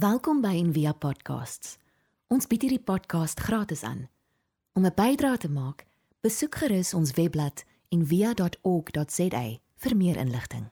Welkom 0.00 0.38
by 0.40 0.54
Envia 0.56 0.94
Podcasts. 0.96 1.74
Ons 2.32 2.46
bied 2.48 2.62
hierdie 2.64 2.80
podcast 2.80 3.40
gratis 3.44 3.82
aan. 3.84 4.06
Om 4.72 4.86
'n 4.86 4.94
bydrae 4.96 5.36
te 5.36 5.50
maak, 5.50 5.84
besoek 6.24 6.54
gerus 6.62 6.94
ons 6.94 7.12
webblad 7.18 7.64
en 7.92 8.06
via.org.za 8.06 9.42
vir 9.82 9.96
meer 9.96 10.16
inligting. 10.16 10.70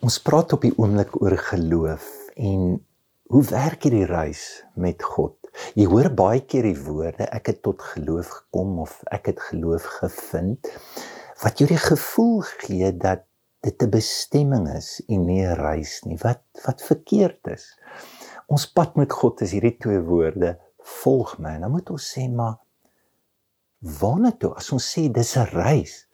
Ons 0.00 0.16
praat 0.22 0.52
op 0.52 0.62
die 0.62 0.72
oomblik 0.78 1.20
oor 1.20 1.36
geloof 1.36 2.08
en 2.36 2.86
hoe 3.28 3.44
werk 3.44 3.82
hierdie 3.82 4.08
reis 4.08 4.64
met 4.74 5.02
God? 5.02 5.36
Jy 5.74 5.84
hoor 5.84 6.08
baie 6.14 6.40
keer 6.40 6.62
die 6.62 6.80
woorde 6.80 7.28
ek 7.28 7.46
het 7.46 7.62
tot 7.62 7.82
geloof 7.82 8.28
gekom 8.28 8.78
of 8.78 9.02
ek 9.04 9.26
het 9.26 9.40
geloof 9.40 9.84
gevind 10.00 10.64
wat 11.42 11.58
jou 11.58 11.68
die 11.68 11.82
gevoel 11.82 12.40
gee 12.40 12.96
dat 12.96 13.25
dit 13.66 13.82
'n 13.82 13.90
bestemming 13.90 14.68
is 14.74 15.02
en 15.08 15.26
nie 15.26 15.42
'n 15.42 15.58
reis 15.58 16.02
nie. 16.04 16.18
Wat 16.22 16.42
wat 16.66 16.82
verkeerd 16.82 17.46
is. 17.56 17.64
Ons 18.46 18.66
pad 18.72 18.96
met 18.96 19.12
God 19.12 19.40
is 19.40 19.52
hierdie 19.52 19.76
twee 19.78 20.00
woorde: 20.00 20.58
volg 21.02 21.38
my. 21.38 21.56
Nou 21.58 21.70
moet 21.70 21.90
ons 21.90 22.12
sê 22.14 22.28
maar 22.30 22.58
waarna 23.80 24.32
toe? 24.38 24.54
As 24.54 24.72
ons 24.72 24.86
sê 24.92 25.08
dis 25.12 25.36
'n 25.36 25.50
reis, 25.52 26.06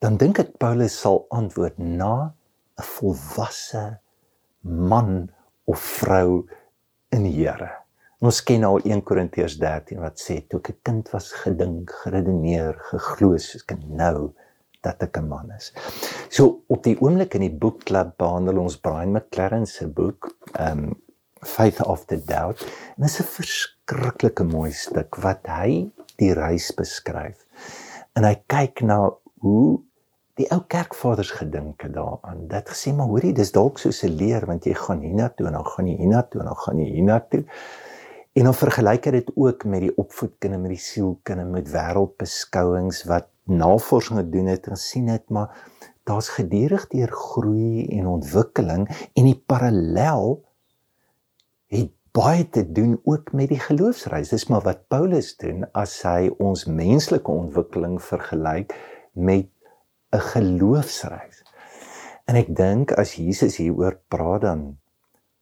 dan 0.00 0.16
dink 0.16 0.38
ek 0.38 0.58
Paulus 0.58 1.00
sal 1.00 1.26
antwoord 1.30 1.78
na 1.78 2.32
'n 2.78 2.82
volwasse 2.82 4.00
man 4.62 5.30
of 5.64 5.80
vrou 5.80 6.46
in 7.12 7.22
die 7.22 7.36
Here. 7.44 7.70
Ons 8.20 8.42
ken 8.42 8.64
al 8.64 8.80
1 8.84 9.02
Korintiërs 9.02 9.56
13 9.58 10.00
wat 10.00 10.18
sê 10.20 10.40
toe 10.48 10.60
ek 10.60 10.70
'n 10.70 10.80
kind 10.82 11.10
was 11.12 11.32
gedink, 11.32 11.90
geredeneer, 11.90 12.74
geglo 12.90 13.36
soos 13.36 13.64
ek 13.68 13.78
nou 13.84 14.34
dat 14.80 15.02
ek 15.02 15.18
'n 15.18 15.28
man 15.28 15.52
is. 15.56 15.72
So 16.28 16.62
op 16.66 16.82
die 16.82 16.96
oomblik 17.00 17.34
in 17.34 17.40
die 17.40 17.58
boekklub 17.58 18.16
behandel 18.16 18.58
ons 18.58 18.80
Brian 18.80 19.12
McLaren 19.12 19.66
se 19.66 19.88
boek 19.88 20.36
um 20.58 20.94
Faith 21.40 21.82
of 21.82 22.04
the 22.04 22.20
Doubt. 22.24 22.60
En 22.96 23.02
dit 23.02 23.10
is 23.10 23.20
'n 23.20 23.24
verskriklike 23.24 24.44
mooi 24.44 24.72
stuk 24.72 25.16
wat 25.16 25.46
hy 25.46 25.90
die 26.16 26.32
reis 26.32 26.74
beskryf. 26.74 27.46
En 28.12 28.24
hy 28.24 28.42
kyk 28.46 28.80
na 28.80 29.14
hoe 29.40 29.80
die 30.40 30.48
ou 30.50 30.60
kerkvaders 30.66 31.30
gedink 31.30 31.82
het 31.82 31.94
daaraan. 31.94 32.46
Dit 32.48 32.68
gesê 32.68 32.92
maar 32.96 33.06
hoorie, 33.06 33.32
dis 33.32 33.52
dalk 33.52 33.78
soos 33.78 34.02
'n 34.04 34.16
leer 34.16 34.46
want 34.46 34.64
jy 34.64 34.74
gaan 34.74 35.00
hiernatoe 35.00 35.46
en 35.46 35.52
dan 35.52 35.66
gaan 35.66 35.86
jy 35.86 35.96
hiernatoe 35.96 36.40
en 36.40 36.46
dan 36.46 36.56
gaan 36.56 36.78
jy 36.78 36.90
hiernatoe. 36.92 37.44
En 38.32 38.44
dan 38.44 38.54
vergelyk 38.54 39.04
hy 39.04 39.10
dit 39.10 39.30
ook 39.34 39.64
met 39.64 39.80
die 39.80 39.96
opvoedkunde 39.96 40.58
met 40.58 40.70
die 40.70 40.84
sielkunde 40.84 41.44
met 41.44 41.70
wêreldbeskouings 41.72 43.04
wat 43.10 43.26
navorsing 43.50 44.18
gedoen 44.22 44.46
het 44.52 44.66
en 44.70 44.78
sien 44.80 45.08
het 45.12 45.28
maar 45.28 45.52
daar's 46.08 46.28
gedurig 46.28 46.86
deur 46.90 47.12
groei 47.12 47.86
en 47.98 48.06
ontwikkeling 48.06 48.88
en 49.14 49.28
die 49.28 49.42
parallel 49.46 50.40
het 51.70 51.92
baie 52.10 52.48
te 52.48 52.64
doen 52.72 52.96
ook 53.04 53.32
met 53.32 53.48
die 53.52 53.60
geloofsreis. 53.60 54.32
Dis 54.32 54.48
maar 54.50 54.64
wat 54.66 54.88
Paulus 54.90 55.36
doen 55.38 55.66
as 55.78 56.00
hy 56.02 56.30
ons 56.42 56.64
menslike 56.66 57.30
ontwikkeling 57.30 58.00
vergelyk 58.02 58.74
met 59.12 59.46
'n 60.10 60.24
geloofsreis. 60.32 61.44
En 62.26 62.36
ek 62.36 62.50
dink 62.56 62.92
as 62.92 63.14
Jesus 63.14 63.56
hieroor 63.56 64.00
praat 64.08 64.42
dan 64.42 64.78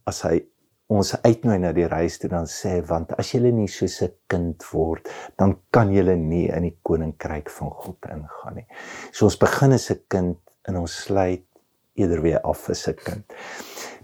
as 0.04 0.22
hy 0.22 0.44
ons 0.88 1.10
uitnooi 1.20 1.58
na 1.60 1.72
die 1.76 1.86
reis 1.88 2.16
toe 2.20 2.30
dan 2.32 2.46
sê 2.48 2.78
want 2.88 3.12
as 3.20 3.34
jy 3.34 3.52
nie 3.52 3.68
soos 3.68 4.00
'n 4.02 4.12
kind 4.26 4.64
word 4.72 5.08
dan 5.36 5.56
kan 5.70 5.92
jy 5.92 6.16
nie 6.16 6.48
in 6.48 6.62
die 6.62 6.78
koninkryk 6.82 7.50
van 7.50 7.70
God 7.70 8.08
ingaan 8.08 8.54
nie. 8.54 8.66
So 9.12 9.26
ons 9.26 9.36
begin 9.36 9.72
as 9.72 9.90
'n 9.90 10.00
kind 10.08 10.38
en 10.68 10.76
ons 10.76 10.92
sluit 11.04 11.44
eerder 11.94 12.22
weer 12.22 12.40
af 12.44 12.70
as 12.70 12.88
'n 12.88 12.94
kind. 12.94 13.24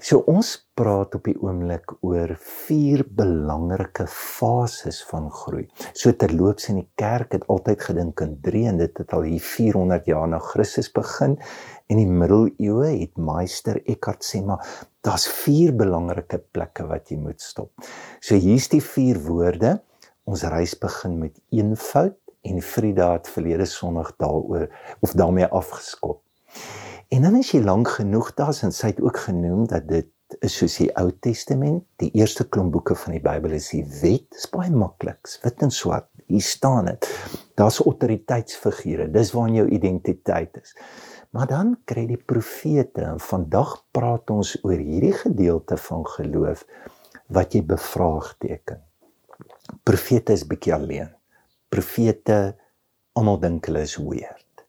So 0.05 0.21
ons 0.29 0.49
praat 0.77 1.15
op 1.17 1.25
die 1.25 1.37
oomblik 1.41 1.95
oor 2.05 2.35
vier 2.67 3.07
belangrike 3.09 4.05
fases 4.13 4.99
van 5.09 5.31
groei. 5.33 5.63
So 5.97 6.13
terloops 6.13 6.69
in 6.69 6.83
die 6.83 6.91
kerk 7.01 7.33
het 7.33 7.47
altyd 7.49 7.87
gedink 7.87 8.21
in 8.21 8.35
3 8.45 8.67
en 8.75 8.83
dit 8.83 9.01
het 9.01 9.15
al 9.17 9.25
hier 9.31 9.41
400 9.41 10.11
jaar 10.13 10.29
na 10.29 10.43
Christus 10.45 10.93
begin 10.93 11.39
In 11.89 12.01
die 12.01 12.09
middeleeue 12.09 12.91
het 13.01 13.17
meester 13.21 13.81
Eckhart 13.85 14.25
sê 14.25 14.43
maar 14.45 14.65
daar's 15.05 15.27
vier 15.43 15.73
belangrike 15.77 16.43
plekke 16.53 16.85
wat 16.89 17.09
jy 17.13 17.19
moet 17.21 17.41
stop. 17.45 17.73
So 18.21 18.37
hier's 18.41 18.69
die 18.73 18.81
vier 18.85 19.21
woorde. 19.25 19.79
Ons 20.29 20.45
reis 20.53 20.77
begin 20.81 21.19
met 21.21 21.41
eenvoud 21.53 22.17
en 22.45 22.65
Frida 22.65 23.13
het 23.17 23.29
verlede 23.33 23.69
Sondag 23.69 24.13
daaroor 24.21 24.69
of 25.01 25.17
daarmee 25.17 25.49
afgeskop. 25.49 26.21
En 27.09 27.23
dan 27.23 27.37
as 27.39 27.53
jy 27.53 27.61
lank 27.65 27.89
genoeg 27.99 28.33
daar's 28.39 28.63
en 28.65 28.73
sy 28.73 28.93
het 28.93 29.01
ook 29.03 29.19
genoem 29.27 29.67
dat 29.71 29.89
dit 29.89 30.11
is 30.43 30.57
soos 30.57 30.77
die 30.81 30.89
Ou 30.99 31.11
Testament, 31.23 31.85
die 32.01 32.11
eerste 32.17 32.47
klomp 32.49 32.73
boeke 32.75 32.97
van 32.99 33.15
die 33.15 33.23
Bybel 33.23 33.55
is 33.59 33.69
die 33.75 33.85
wet, 34.01 34.27
dis 34.35 34.49
baie 34.51 34.73
maklik, 34.73 35.29
wit 35.45 35.63
en 35.63 35.73
swart. 35.75 36.09
Hier 36.27 36.43
staan 36.43 36.89
dit. 36.89 37.09
Daar's 37.61 37.83
autoriteitsfigure. 37.85 39.11
Dis 39.13 39.35
waar 39.37 39.51
jou 39.53 39.67
identiteit 39.69 40.57
is. 40.63 40.73
Maar 41.37 41.51
dan 41.51 41.75
kry 41.85 42.07
die 42.09 42.21
profete 42.21 43.05
en 43.05 43.21
vandag 43.21 43.77
praat 43.93 44.31
ons 44.33 44.55
oor 44.63 44.79
hierdie 44.79 45.13
gedeelte 45.19 45.77
van 45.89 46.07
geloof 46.17 46.65
wat 47.35 47.55
jy 47.55 47.65
bevraagteken. 47.67 48.81
Profete 49.85 50.33
is 50.33 50.47
bietjie 50.49 50.75
alleen. 50.77 51.11
Profete 51.69 52.55
almal 53.19 53.41
dink 53.43 53.69
hulle 53.69 53.85
is 53.85 53.97
weird. 54.01 54.65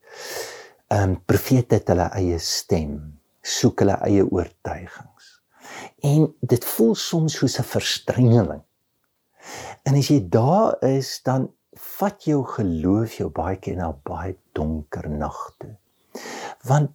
Ehm 0.96 1.10
um, 1.10 1.16
profete 1.28 1.76
het 1.76 1.90
hulle 1.92 2.06
eie 2.16 2.38
stem, 2.40 3.00
soek 3.44 3.82
hulle 3.84 3.98
eie 4.08 4.24
oortuigings. 4.24 5.26
En 6.08 6.30
dit 6.40 6.68
voel 6.72 6.94
soms 6.96 7.36
soos 7.36 7.58
'n 7.60 7.68
verstrengeling. 7.68 8.62
En 9.84 9.98
as 10.00 10.08
jy 10.08 10.22
daar 10.30 10.78
is, 10.88 11.20
dan 11.24 11.50
vat 11.98 12.24
jou 12.24 12.46
geloof 12.48 13.18
jou 13.20 13.30
baie 13.30 13.58
keer 13.58 13.76
na 13.76 13.92
baie 13.92 14.38
donker 14.54 15.10
nagte 15.10 15.76
want 16.64 16.92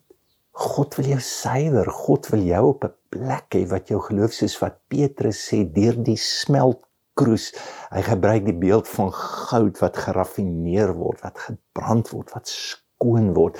God 0.53 0.97
wil 0.97 1.07
jou 1.07 1.21
suiwer. 1.21 1.91
God 1.91 2.27
wil 2.33 2.43
jou 2.43 2.65
op 2.69 2.85
'n 2.85 2.95
plek 3.09 3.55
hê 3.55 3.67
wat 3.69 3.89
jou 3.89 4.01
geloof 4.01 4.33
soos 4.33 4.59
wat 4.61 4.81
Petrus 4.89 5.49
sê 5.49 5.65
deur 5.65 5.97
die 6.05 6.17
smeltkroes. 6.17 7.53
Hy 7.91 8.03
gebruik 8.03 8.45
die 8.45 8.59
beeld 8.67 8.89
van 8.89 9.13
goud 9.13 9.79
wat 9.79 9.97
geraffineer 9.97 10.95
word, 10.95 11.21
wat 11.21 11.39
gebrand 11.39 12.09
word, 12.11 12.33
wat 12.33 12.49
skoon 12.49 12.90
word. 13.01 13.59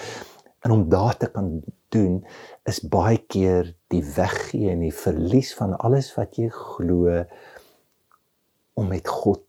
En 0.61 0.71
om 0.71 0.89
daar 0.89 1.17
te 1.17 1.31
kan 1.31 1.63
doen 1.89 2.25
is 2.69 2.81
baie 2.81 3.19
keer 3.19 3.75
die 3.89 4.05
weggee 4.05 4.71
en 4.71 4.85
die 4.85 4.95
verlies 4.95 5.55
van 5.57 5.77
alles 5.79 6.13
wat 6.17 6.37
jy 6.37 6.49
glo 6.53 7.25
om 8.75 8.89
met 8.89 9.09
God 9.09 9.43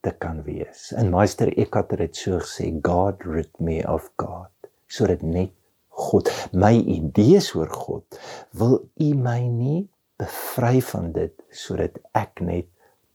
te 0.00 0.12
kan 0.18 0.42
wees. 0.46 0.92
En 0.96 1.10
Meester 1.10 1.50
Eckhart 1.58 1.96
het 1.98 2.16
so 2.16 2.38
gesê, 2.38 2.70
God 2.82 3.24
rid 3.26 3.52
me 3.60 3.80
of 3.88 4.10
God, 4.16 4.52
sodat 4.86 5.22
net 5.22 5.54
God, 5.98 6.30
my 6.54 6.76
idees 6.78 7.50
oor 7.58 7.70
God, 7.74 8.20
wil 8.54 8.78
U 9.02 9.08
my 9.18 9.40
nie 9.50 9.88
bevry 10.18 10.78
van 10.92 11.10
dit 11.14 11.34
sodat 11.50 11.98
ek 12.18 12.42
net 12.46 12.68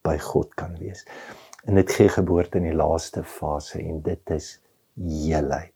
by 0.04 0.18
God 0.20 0.52
kan 0.60 0.76
wees. 0.82 1.06
En 1.64 1.80
dit 1.80 1.96
gee 1.96 2.12
geboorte 2.12 2.60
in 2.60 2.68
die 2.68 2.76
laaste 2.76 3.24
fase 3.24 3.80
en 3.80 4.02
dit 4.04 4.36
is 4.36 4.58
heelheid. 5.00 5.72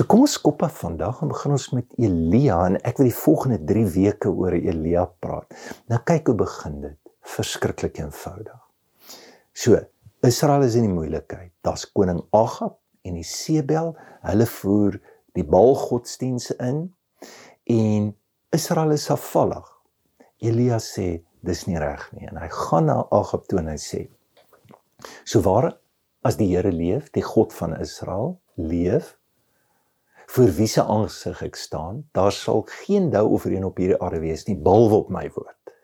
So 0.00 0.06
kom 0.08 0.22
ons 0.24 0.32
skop 0.38 0.62
af 0.64 0.78
vandag 0.80 1.18
en 1.20 1.28
begin 1.28 1.52
ons 1.52 1.64
met 1.76 1.98
Elia 2.00 2.54
en 2.70 2.78
ek 2.88 3.02
wil 3.02 3.10
die 3.10 3.18
volgende 3.18 3.58
3 3.68 3.80
weke 3.98 4.30
oor 4.32 4.54
Elia 4.56 5.02
praat. 5.20 5.52
Nou 5.92 5.98
kyk 6.08 6.30
hoe 6.30 6.34
begin 6.40 6.78
dit. 6.86 6.96
Verskriklik 7.34 8.00
eenvoudig. 8.00 8.62
So, 9.52 9.76
Israel 10.24 10.64
is 10.64 10.78
in 10.80 10.86
die 10.88 10.94
moeilikheid. 10.94 11.52
Daar's 11.60 11.84
koning 11.92 12.22
Agab 12.32 12.78
en 13.04 13.20
Isebel. 13.20 13.92
Hulle 14.24 14.48
voer 14.54 14.96
die 15.36 15.44
Baal 15.44 15.76
godsdienste 15.82 16.56
in 16.64 16.80
en 17.68 18.08
Israel 18.56 18.96
is 18.96 19.10
afvallig. 19.12 19.68
Elia 20.40 20.80
sê 20.80 21.10
dis 21.44 21.66
nie 21.68 21.76
reg 21.76 22.08
nie 22.16 22.32
en 22.32 22.40
hy 22.40 22.48
gaan 22.56 22.88
na 22.88 23.02
Agab 23.20 23.44
toe 23.52 23.60
en 23.60 23.68
hy 23.74 23.76
sê: 23.76 24.06
"So 25.28 25.44
waar 25.44 25.74
as 26.24 26.40
die 26.40 26.54
Here 26.56 26.72
leef, 26.72 27.12
die 27.12 27.26
God 27.34 27.52
van 27.52 27.76
Israel 27.76 28.38
leef, 28.56 29.18
vir 30.30 30.52
wie 30.56 30.68
se 30.70 30.82
aangesig 30.82 31.42
ek 31.42 31.56
staan, 31.56 32.04
daar 32.14 32.32
sal 32.32 32.62
geen 32.84 33.10
dou 33.10 33.26
of 33.34 33.46
reën 33.46 33.64
op 33.64 33.78
hierdie 33.78 33.98
aarde 34.00 34.20
wees 34.20 34.46
nie, 34.46 34.56
behalwe 34.56 35.04
op 35.04 35.10
my 35.10 35.30
woord." 35.34 35.74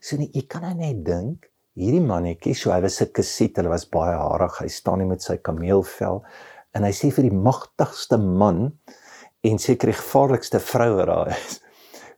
So 0.00 0.16
nie, 0.16 0.30
jy 0.34 0.46
kan 0.46 0.62
nou 0.62 0.74
net 0.74 1.04
dink 1.04 1.52
Hierdie 1.72 2.02
mannetjie, 2.04 2.52
so 2.52 2.68
hy 2.68 2.82
was 2.84 3.00
'n 3.00 3.12
kassiet, 3.16 3.56
hy 3.56 3.70
was 3.72 3.86
baie 3.88 4.12
harig, 4.12 4.58
hy 4.60 4.68
staan 4.68 4.98
nie 5.00 5.08
met 5.08 5.22
sy 5.24 5.38
kameelvel 5.40 6.20
en 6.76 6.84
hy 6.84 6.90
sê 6.92 7.08
vir 7.16 7.24
die 7.30 7.38
magtigste 7.46 8.18
man 8.18 8.60
en 9.42 9.58
seker 9.58 9.88
die 9.88 9.96
gevaarlikste 9.96 10.60
vrou 10.60 10.90
wat 10.98 11.08
daar 11.08 11.30
is. 11.32 11.60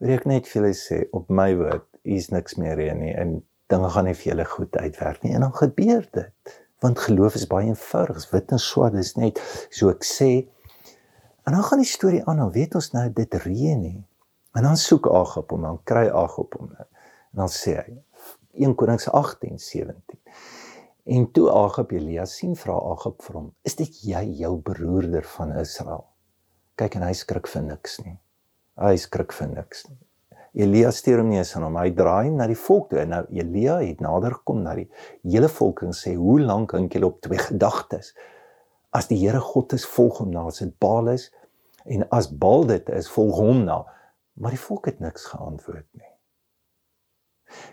Wil 0.01 0.17
ek 0.17 0.27
net 0.27 0.49
vir 0.51 0.61
julle 0.61 0.75
sê 0.75 0.99
op 1.15 1.31
my 1.31 1.55
woord, 1.55 1.87
is 2.03 2.33
niks 2.35 2.59
meer 2.59 2.83
hier 2.83 2.99
nie 2.99 3.15
en 3.15 3.43
dinge 3.71 3.91
gaan 3.95 4.11
nie 4.11 4.17
vir 4.19 4.33
julle 4.33 4.49
goed 4.57 4.77
uitwerk 4.77 5.23
nie 5.23 5.35
en 5.35 5.47
dan 5.47 5.55
gebeur 5.55 6.03
dit. 6.19 6.59
Want 6.83 6.99
geloof 7.07 7.39
is 7.39 7.47
baie 7.47 7.71
eenvoudig, 7.71 8.27
wit 8.33 8.51
en 8.51 8.59
swart 8.59 8.99
is 8.99 9.15
net 9.17 9.39
so 9.71 9.89
ek 9.95 10.03
sê 10.03 10.49
en 11.45 11.53
dan 11.53 11.63
gaan 11.63 11.81
die 11.83 11.89
storie 11.89 12.25
aan, 12.25 12.41
dan 12.43 12.53
weet 12.53 12.75
ons 12.75 12.91
nou 12.93 13.05
dit 13.13 13.35
reën 13.45 13.81
nie. 13.81 14.01
En 14.55 14.63
dan 14.63 14.77
soek 14.79 15.07
Agab 15.11 15.51
hom, 15.51 15.65
dan 15.67 15.81
kry 15.85 16.07
Agab 16.09 16.55
hom. 16.59 16.71
En 16.79 17.43
dan 17.43 17.51
sê 17.51 17.75
hy 17.81 17.97
1 18.65 18.75
Konings 18.79 19.09
18:17. 19.11 20.21
En 21.05 21.31
toe 21.33 21.51
Agab 21.51 21.93
Elia 21.93 22.25
sien 22.25 22.55
vra 22.57 22.77
Agab 22.93 23.23
vir 23.23 23.37
hom: 23.37 23.53
"Is 23.63 23.75
dit 23.77 24.01
jy, 24.07 24.23
jou 24.41 24.57
beroerder 24.57 25.27
van 25.37 25.53
Israel?" 25.59 26.07
Kyk 26.77 26.95
en 26.95 27.03
hy 27.03 27.13
skrik 27.13 27.47
vir 27.47 27.63
niks 27.63 27.99
nie. 28.05 28.19
Hy 28.79 28.97
skrik 28.97 29.33
vir 29.33 29.49
niks 29.49 29.85
nie. 29.89 29.99
Elia 30.55 30.91
stuur 30.95 31.19
hom 31.19 31.29
nie 31.29 31.39
eens 31.39 31.57
aan 31.57 31.67
hom. 31.67 31.77
Hy 31.77 31.91
draai 31.91 32.31
na 32.31 32.47
die 32.47 32.59
volk 32.59 32.89
toe. 32.91 33.03
Nou 33.11 33.25
Elia 33.31 33.81
het 33.83 34.01
nader 34.01 34.37
gekom 34.39 34.63
na 34.63 34.75
die 34.79 34.87
hele 35.23 35.49
volk 35.49 35.83
en 35.83 35.93
sê: 35.93 36.15
"Hoe 36.15 36.41
lank 36.41 36.73
dink 36.73 36.95
julle 36.95 37.07
op 37.07 37.21
twee 37.21 37.39
gedagtes? 37.39 38.15
As 38.95 39.09
die 39.11 39.19
Here 39.19 39.41
God 39.43 39.75
is, 39.77 39.87
volg 39.87 40.21
hom 40.23 40.31
na. 40.31 40.47
As 40.47 40.63
dit 40.63 40.75
Baal 40.79 41.11
is 41.15 41.31
en 41.85 42.07
as 42.15 42.31
Baal 42.31 42.67
dit 42.71 42.89
is, 42.95 43.11
volg 43.11 43.41
hom 43.43 43.65
na." 43.65 43.83
Maar 44.35 44.55
die 44.55 44.61
volk 44.61 44.87
het 44.91 44.99
niks 45.03 45.27
geantwoord 45.31 45.87
nie. 45.93 46.11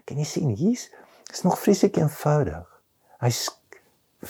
Kan 0.05 0.19
jy 0.21 0.27
sien 0.27 0.49
hier's 0.57 0.89
is 1.31 1.41
nog 1.41 1.59
vreeslik 1.59 1.97
eenvoudig. 1.97 2.67
Hy 3.21 3.31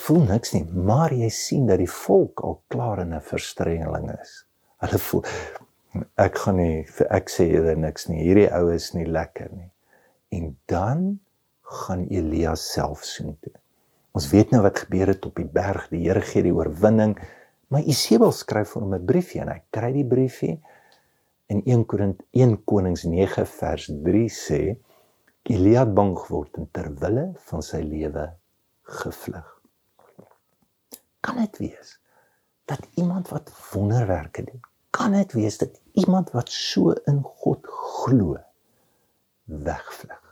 voel 0.04 0.22
niks 0.28 0.54
nie, 0.54 0.64
maar 0.64 1.12
jy 1.12 1.28
sien 1.34 1.66
dat 1.68 1.80
die 1.82 1.90
volk 1.90 2.40
al 2.46 2.60
klaar 2.72 3.02
in 3.02 3.12
'n 3.14 3.20
verstrengeling 3.20 4.08
is. 4.20 4.44
Hulle 4.80 4.98
voel 4.98 5.24
ek 6.16 6.38
gaan 6.38 6.56
nie 6.56 6.86
ek 7.10 7.28
sê 7.30 7.48
eerder 7.52 7.76
niks 7.76 8.08
nie. 8.08 8.22
Hierdie 8.22 8.48
ou 8.54 8.72
is 8.72 8.92
nie 8.94 9.06
lekker 9.06 9.50
nie. 9.52 9.70
En 10.30 10.56
dan 10.66 11.20
gaan 11.62 12.06
Elia 12.08 12.54
self 12.54 13.04
soen 13.04 13.36
toe. 13.40 13.52
Ons 14.12 14.28
weet 14.28 14.50
nou 14.52 14.60
wat 14.64 14.82
gebeur 14.84 15.08
het 15.14 15.24
op 15.24 15.38
die 15.40 15.48
berg. 15.48 15.88
Die 15.92 16.04
Here 16.04 16.20
gee 16.20 16.44
die 16.44 16.52
oorwinning. 16.52 17.16
Maar 17.72 17.86
Isebel 17.88 18.32
skryf 18.36 18.74
vir 18.74 18.82
hom 18.82 18.94
'n 18.94 19.06
briefie 19.08 19.40
en 19.40 19.48
hy 19.48 19.60
kry 19.70 19.92
die 19.92 20.08
briefie 20.08 20.60
in 21.48 21.62
1 21.64 21.86
Korint 21.86 22.20
1 22.30 22.64
Konings 22.64 23.04
9 23.04 23.46
vers 23.46 23.86
3 24.04 24.28
sê 24.28 24.76
Elia 25.42 25.84
bang 25.86 26.12
geword 26.18 26.58
en 26.58 26.68
ter 26.70 26.90
wille 27.00 27.32
van 27.48 27.62
sy 27.62 27.80
lewe 27.80 28.26
gevlug. 28.82 29.48
Kan 31.20 31.36
dit 31.36 31.58
wees 31.58 31.98
dat 32.64 32.84
iemand 32.94 33.28
wat 33.28 33.50
wonderwerke 33.72 34.44
doen, 34.44 34.60
kan 34.90 35.12
dit 35.12 35.32
wees 35.32 35.58
dat 35.58 35.80
iemand 35.92 36.30
wat 36.30 36.48
so 36.48 36.92
in 37.06 37.22
God 37.22 37.66
glo 37.66 38.36
wegvlug 39.44 40.31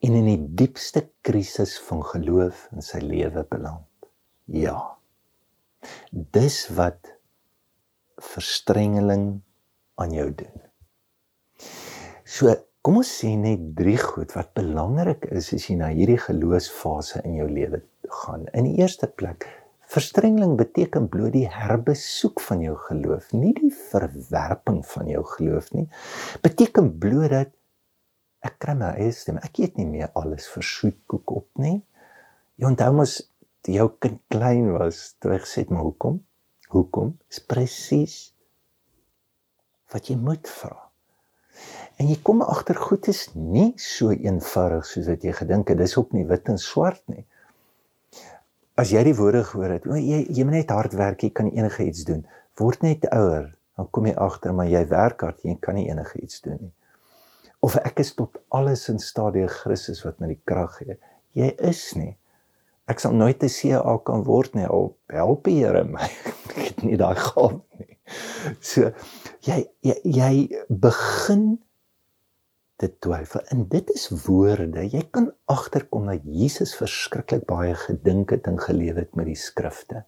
en 0.00 0.16
in 0.16 0.28
die 0.30 0.40
diepste 0.62 1.04
krisis 1.26 1.76
van 1.88 2.02
geloof 2.14 2.66
in 2.74 2.84
sy 2.84 3.02
lewe 3.04 3.44
beland. 3.50 3.86
Ja. 4.50 4.76
Dis 6.10 6.64
wat 6.76 7.12
verstrengeling 8.20 9.40
aan 10.00 10.16
jou 10.16 10.28
doen. 10.36 10.66
So, 12.24 12.52
kom 12.80 13.00
ons 13.02 13.12
sê 13.20 13.34
net 13.36 13.72
drie 13.76 13.98
goed 14.00 14.32
wat 14.36 14.54
belangrik 14.56 15.26
is 15.28 15.52
as 15.56 15.68
jy 15.68 15.76
na 15.80 15.90
hierdie 15.92 16.20
geloofsfase 16.20 17.20
in 17.28 17.36
jou 17.42 17.48
lewe 17.50 17.82
gaan. 18.22 18.46
In 18.56 18.70
die 18.70 18.80
eerste 18.80 19.08
plek, 19.08 19.44
verstrengeling 19.90 20.56
beteken 20.56 21.08
bloot 21.12 21.34
die 21.34 21.48
herbesoek 21.50 22.40
van 22.46 22.64
jou 22.64 22.76
geloof, 22.88 23.32
nie 23.36 23.52
die 23.56 23.72
verwerping 23.90 24.80
van 24.94 25.10
jou 25.10 25.24
geloof 25.36 25.72
nie. 25.76 25.88
Beteken 26.44 26.94
bloot 27.02 27.34
dat 27.34 27.52
ek 28.46 28.56
kry 28.62 28.74
my 28.78 28.94
eie 28.96 29.12
stem. 29.12 29.38
Ek 29.44 29.60
eet 29.60 29.78
nie 29.78 29.88
meer 29.88 30.10
alles 30.18 30.48
vir 30.52 30.64
soetkoek 30.64 31.36
op 31.36 31.48
nie. 31.60 31.80
Jy 32.60 32.68
onthou 32.70 32.92
mos 32.96 33.18
toe 33.64 33.74
jou 33.74 33.88
kind 34.00 34.20
klein 34.32 34.70
was, 34.72 35.14
toe 35.20 35.34
ek 35.36 35.46
het, 35.48 35.70
"Maar 35.70 35.82
hoekom? 35.82 36.20
Hoekom?" 36.68 37.18
Dis 37.28 37.40
presies 37.40 38.32
wat 39.92 40.08
jy 40.08 40.16
moet 40.16 40.48
vra. 40.48 40.90
En 42.00 42.08
jy 42.08 42.16
kom 42.22 42.42
agter 42.42 42.78
goed 42.78 43.08
is 43.08 43.28
nie 43.34 43.74
so 43.76 44.10
eenvoudig 44.10 44.86
soos 44.86 45.06
wat 45.06 45.22
jy 45.22 45.32
gedink 45.36 45.68
het. 45.68 45.78
Dis 45.78 45.96
ook 45.96 46.12
nie 46.16 46.24
wit 46.24 46.48
en 46.48 46.58
swart 46.58 47.02
nie. 47.08 47.26
As 48.80 48.90
jy 48.94 49.02
die 49.04 49.16
woorde 49.18 49.44
gehoor 49.44 49.74
het, 49.76 49.84
jy 49.84 50.24
jy 50.30 50.44
moet 50.44 50.56
net 50.62 50.70
hard 50.70 50.94
werk, 50.96 51.22
jy 51.22 51.30
kan 51.30 51.50
enige 51.50 51.84
iets 51.84 52.04
doen. 52.08 52.26
Word 52.56 52.82
net 52.82 53.04
ouer, 53.12 53.50
dan 53.76 53.90
kom 53.90 54.06
jy 54.06 54.14
agter 54.14 54.54
maar 54.56 54.66
jy 54.66 54.84
werk 54.88 55.20
hard, 55.20 55.42
jy 55.44 55.56
kan 55.60 55.74
nie 55.74 55.90
enige 55.90 56.22
iets 56.22 56.40
doen 56.40 56.58
nie. 56.60 56.72
Of 57.60 57.76
ek 57.76 58.00
is 58.00 58.14
tot 58.16 58.38
alles 58.56 58.88
in 58.88 58.98
staat 58.98 59.34
deur 59.36 59.52
Christus 59.52 60.04
wat 60.06 60.20
my 60.20 60.32
die 60.32 60.40
krag 60.48 60.78
gee. 60.80 60.96
Jy 61.36 61.50
is 61.70 61.82
nie. 61.96 62.14
Ek 62.90 62.98
sal 63.02 63.14
nooit 63.14 63.42
'n 63.44 63.52
CA 63.52 63.96
kan 64.04 64.24
word 64.26 64.54
nie. 64.54 64.66
Al 64.66 64.96
help 65.12 65.44
die 65.44 65.60
Here 65.60 65.84
my. 65.84 66.08
Ek 66.50 66.62
het 66.64 66.82
nie 66.82 66.98
daai 66.98 67.14
gawe 67.14 67.60
nie. 67.78 67.98
So 68.60 68.90
jy 69.46 69.62
jy, 69.86 69.96
jy 70.04 70.32
begin 70.68 71.60
te 72.80 72.88
twyfel 73.04 73.44
en 73.52 73.66
dit 73.68 73.90
is 73.94 74.08
woorde. 74.24 74.86
Jy 74.88 75.02
kan 75.12 75.28
agterkom 75.52 76.08
dat 76.08 76.24
Jesus 76.24 76.72
verskriklik 76.78 77.44
baie 77.46 77.76
gedink 77.76 78.32
het 78.34 78.48
en 78.48 78.58
geleef 78.58 78.96
het 78.96 79.14
met 79.14 79.28
die 79.28 79.38
skrifte. 79.38 80.04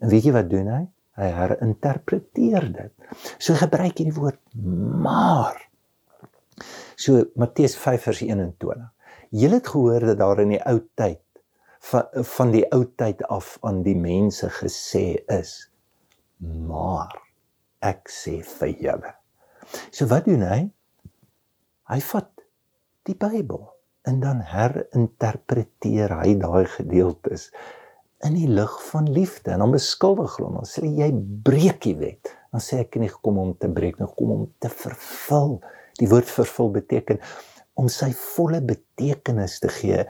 En 0.00 0.08
weet 0.08 0.30
jy 0.30 0.34
wat 0.38 0.50
doen 0.50 0.70
hy? 0.70 0.82
Hy 1.18 1.28
herinterpreteer 1.36 2.70
dit. 2.72 3.18
So 3.36 3.58
gebruik 3.58 3.98
hy 3.98 4.08
die 4.08 4.16
woord 4.16 4.40
maar. 4.54 5.58
So 6.96 7.24
Matteus 7.40 7.76
5 7.76 8.08
vers 8.08 8.22
21. 8.24 8.88
Julle 9.32 9.60
het 9.60 9.68
gehoor 9.68 10.06
dat 10.12 10.18
daar 10.18 10.42
in 10.44 10.56
die 10.56 10.62
ou 10.68 10.78
tyd 10.94 11.20
van 11.90 12.24
van 12.36 12.52
die 12.54 12.64
ou 12.70 12.84
tyd 12.96 13.22
af 13.32 13.56
aan 13.66 13.82
die 13.82 13.96
mense 13.98 14.48
gesê 14.60 15.22
is 15.32 15.56
maar 16.42 17.14
ek 17.82 18.10
sê 18.10 18.40
vir 18.46 18.74
julle. 18.78 19.12
So 19.90 20.06
wat 20.10 20.26
doen 20.26 20.44
hy? 20.46 20.62
Hy 21.90 22.00
vat 22.12 22.30
die 23.08 23.16
Bybel 23.18 23.64
en 24.08 24.18
dan 24.22 24.42
herinterpreteer 24.46 26.14
hy 26.22 26.34
daai 26.42 26.66
gedeeltes 26.70 27.50
in 28.26 28.36
die 28.38 28.48
lig 28.50 28.74
van 28.90 29.08
liefde 29.10 29.54
en 29.54 29.64
dan 29.64 29.74
beskuldig 29.74 30.38
hom. 30.38 30.60
Dan 30.60 30.68
sê 30.68 30.86
jy 30.86 31.10
breek 31.46 31.82
die 31.86 31.96
wet. 31.98 32.34
Dan 32.54 32.62
sê 32.62 32.82
ek 32.84 32.98
nie 33.00 33.10
gekom 33.10 33.40
om 33.42 33.54
te 33.58 33.70
breek 33.72 33.98
nie, 33.98 34.10
kom 34.18 34.34
om 34.34 34.44
te 34.62 34.70
vervul. 34.70 35.58
Die 36.00 36.08
woord 36.08 36.30
vervul 36.30 36.70
beteken 36.70 37.20
om 37.74 37.88
sy 37.88 38.12
volle 38.12 38.60
betekenis 38.64 39.58
te 39.62 39.68
gee. 39.72 40.04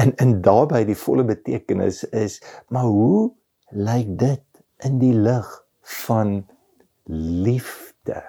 En 0.00 0.14
in 0.22 0.38
daarbey 0.44 0.84
die 0.88 0.98
volle 0.98 1.24
betekenis 1.26 2.04
is, 2.14 2.38
maar 2.68 2.88
hoe 2.88 3.30
lyk 3.70 4.16
dit 4.18 4.44
in 4.86 4.98
die 5.02 5.14
lig 5.14 5.48
van 6.06 6.40
liefde. 7.44 8.22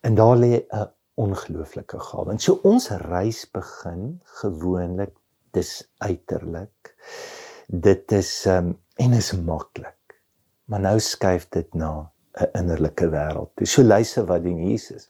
En 0.00 0.14
daar 0.14 0.36
lê 0.36 0.64
'n 0.68 0.88
ongelooflike 1.14 1.98
gawe. 1.98 2.30
En 2.32 2.38
so 2.38 2.60
ons 2.62 2.88
reis 2.88 3.44
begin 3.50 4.20
gewoonlik 4.40 5.14
dis 5.50 5.92
uiterlik. 5.98 6.94
Dit 7.66 8.12
is 8.12 8.46
um, 8.46 8.78
en 8.96 9.12
is 9.12 9.32
maklik. 9.32 9.96
Maar 10.64 10.80
nou 10.80 10.98
skuif 11.00 11.48
dit 11.48 11.74
na 11.74 12.10
'n 12.40 12.50
innerlike 12.52 13.08
wêreld. 13.10 13.50
Dis 13.54 13.72
so 13.72 13.82
luister 13.82 14.24
wat 14.24 14.42
doen 14.42 14.68
Jesus. 14.70 15.08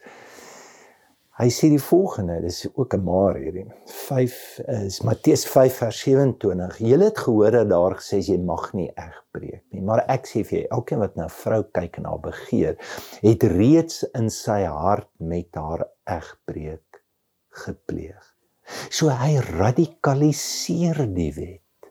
Hy 1.40 1.49
sê 1.49 1.70
die 1.73 1.80
volgende, 1.80 2.35
dis 2.44 2.66
ook 2.75 2.94
'n 2.94 3.04
maar 3.04 3.37
hierdie. 3.40 3.64
5 3.87 4.61
is 4.85 5.00
Matteus 5.00 5.47
5 5.49 5.76
vers 5.82 6.00
27. 6.00 6.78
Julle 6.78 7.04
het 7.04 7.18
gehoor 7.18 7.50
dat 7.50 7.68
daar 7.70 7.94
gesê 7.97 8.18
jy 8.20 8.37
mag 8.37 8.73
nie 8.73 8.90
egbreek 8.94 9.64
nie, 9.73 9.80
maar 9.80 10.04
ek 10.09 10.28
sê 10.28 10.44
vir 10.44 10.59
jy, 10.59 10.66
elkeen 10.70 10.99
wat 10.99 11.16
na 11.16 11.25
'n 11.25 11.37
vrou 11.42 11.62
kyk 11.62 11.97
en 11.97 12.04
haar 12.04 12.20
begeer, 12.20 12.76
het 13.23 13.42
reeds 13.42 14.02
in 14.14 14.28
sy 14.30 14.64
hart 14.64 15.09
met 15.18 15.49
haar 15.54 15.88
egbreek 16.04 17.02
gepleeg. 17.49 18.37
So 18.90 19.09
hy 19.09 19.40
radikaliseer 19.40 21.06
die 21.14 21.32
wet. 21.32 21.90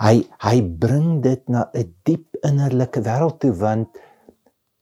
Hy 0.00 0.24
hy 0.38 0.62
bring 0.62 1.20
dit 1.20 1.48
na 1.48 1.68
'n 1.74 1.94
diep 2.04 2.36
innerlike 2.42 3.00
wêreld 3.02 3.40
toe 3.40 3.52
want 3.52 3.88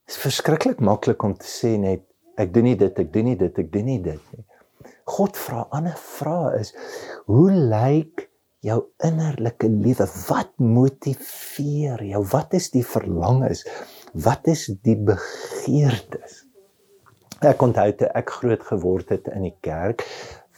is 0.07 0.17
verskriklik 0.17 0.79
maklik 0.81 1.23
om 1.23 1.35
te 1.35 1.47
sê 1.47 1.79
net 1.79 2.08
ek 2.39 2.55
doen 2.55 2.69
nie 2.71 2.79
dit, 2.79 3.03
ek 3.03 3.13
doen 3.13 3.31
nie 3.33 3.37
dit, 3.39 3.59
ek 3.59 3.71
doen 3.73 3.89
nie 3.89 4.01
dit 4.03 4.33
nie. 4.37 4.45
God 5.09 5.39
vra 5.41 5.65
ander 5.75 5.97
vraag 5.99 6.59
is 6.61 6.75
hoe 7.27 7.51
lyk 7.51 8.29
jou 8.65 8.79
innerlike 9.07 9.71
lewe? 9.71 10.07
Wat 10.29 10.53
motiveer 10.63 12.03
jou? 12.11 12.23
Wat 12.33 12.55
is 12.59 12.71
die 12.75 12.85
verlangens? 12.87 13.65
Wat 14.13 14.49
is 14.51 14.67
die 14.85 14.97
begeertes? 14.97 16.45
Ek 17.47 17.63
onthou 17.63 17.91
toe 17.95 18.11
ek 18.19 18.35
groot 18.41 18.65
geword 18.67 19.13
het 19.15 19.29
in 19.31 19.47
die 19.47 19.57
kerk, 19.63 20.03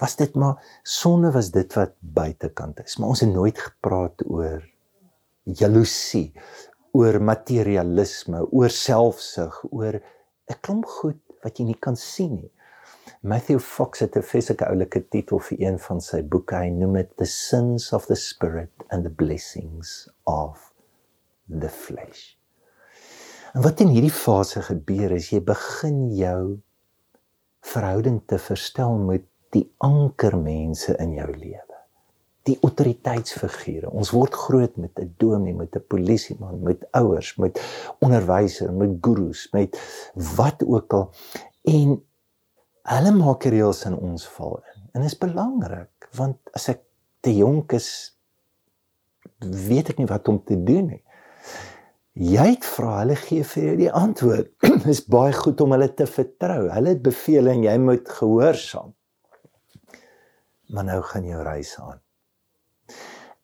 was 0.00 0.16
dit 0.16 0.37
maar 0.40 0.62
sonde 0.87 1.28
was 1.34 1.50
dit 1.52 1.75
wat 1.76 1.92
buitekant 2.00 2.80
is, 2.80 2.96
maar 2.96 3.12
ons 3.12 3.20
het 3.20 3.28
nooit 3.28 3.58
gepraat 3.60 4.25
oor 4.25 4.64
jaloesie, 5.44 6.30
oor 6.96 7.20
materialisme, 7.20 8.46
oor 8.49 8.72
selfsug, 8.72 9.60
oor 9.68 10.00
'n 10.00 10.56
klomp 10.64 10.88
goed 10.88 11.20
wat 11.44 11.59
jy 11.59 11.70
nie 11.70 11.78
kan 11.80 11.97
sien 11.97 12.35
nie. 12.35 12.50
Matthew 13.23 13.61
Fox 13.61 14.00
het 14.00 14.16
'n 14.16 14.23
fisieke 14.23 14.66
oulike 14.66 15.09
titel 15.09 15.38
vir 15.38 15.61
een 15.61 15.78
van 15.78 16.00
sy 16.00 16.23
boeke. 16.23 16.56
Hy 16.56 16.70
noem 16.70 16.94
dit 16.94 17.16
The 17.16 17.26
Sins 17.26 17.92
of 17.92 18.06
the 18.06 18.16
Spirit 18.16 18.73
and 18.88 19.04
the 19.04 19.11
Blessings 19.11 20.09
of 20.25 20.73
the 21.49 21.68
Flesh. 21.68 22.37
En 23.54 23.62
wat 23.62 23.80
in 23.80 23.88
hierdie 23.88 24.14
fase 24.14 24.62
gebeur 24.62 25.12
is 25.12 25.30
jy 25.30 25.40
begin 25.40 26.11
jou 26.14 26.61
verhouding 27.61 28.23
te 28.26 28.38
verstel 28.38 28.99
met 28.99 29.26
die 29.50 29.66
ankermense 29.78 30.97
in 31.02 31.12
jou 31.14 31.30
lewe. 31.37 31.70
Die 32.49 32.56
autoriteitsfigure. 32.62 33.90
Ons 33.90 34.11
word 34.16 34.35
groot 34.35 34.76
met 34.76 34.99
'n 34.99 35.14
dominee, 35.16 35.54
met 35.54 35.76
'n 35.76 35.85
polisieman, 35.88 36.62
met 36.62 36.87
ouers, 36.90 37.37
met 37.37 37.61
onderwysers, 37.99 38.70
met 38.70 38.97
gurus, 39.00 39.49
met 39.52 39.80
wat 40.37 40.64
ook 40.64 40.92
al 40.92 41.11
en 41.64 42.02
hulle 42.82 43.12
maak 43.12 43.44
reëls 43.44 43.85
in 43.85 43.97
ons 43.97 44.28
val 44.28 44.56
in. 44.56 44.82
En 44.92 45.02
dit 45.02 45.11
is 45.11 45.18
belangrik 45.18 46.09
want 46.16 46.38
as 46.52 46.68
ek 46.68 46.80
te 47.20 47.37
jonk 47.37 47.73
is 47.73 48.16
weet 49.38 49.92
ek 49.92 50.00
nie 50.00 50.09
wat 50.11 50.28
om 50.28 50.40
te 50.44 50.56
doen 50.56 50.87
nie. 50.94 51.02
Jy 52.20 52.47
het 52.50 52.66
vra 52.66 52.97
hulle 52.99 53.16
gee 53.16 53.44
vir 53.47 53.64
jou 53.64 53.76
die 53.78 53.92
antwoord. 53.92 54.50
Dit 54.82 54.88
is 54.92 55.04
baie 55.06 55.32
goed 55.32 55.61
om 55.62 55.73
hulle 55.76 55.88
te 55.94 56.06
vertrou. 56.11 56.66
Hulle 56.68 56.94
het 56.97 57.02
beveel 57.04 57.52
en 57.52 57.62
jy 57.64 57.76
moet 57.80 58.09
gehoorsaam. 58.18 58.92
Maar 60.75 60.88
nou 60.90 61.00
gaan 61.06 61.26
jou 61.26 61.42
reis 61.47 61.76
aan. 61.80 62.00